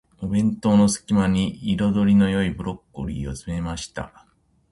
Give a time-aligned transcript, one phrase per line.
[0.19, 4.25] お弁当の隙間に、彩りの良いブロッコリーを詰めました。